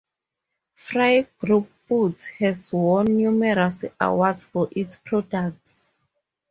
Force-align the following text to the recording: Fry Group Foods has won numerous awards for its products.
Fry 0.77 1.27
Group 1.37 1.69
Foods 1.69 2.25
has 2.39 2.73
won 2.73 3.05
numerous 3.15 3.85
awards 3.99 4.43
for 4.43 4.67
its 4.71 4.95
products. 4.95 5.77